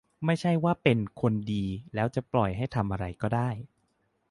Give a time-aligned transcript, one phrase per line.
[0.25, 1.65] ไม่ใช่ว่า "เป็นคนดี"
[1.95, 3.49] แล้วจะปล่อยให้ทำอะไรก็ได้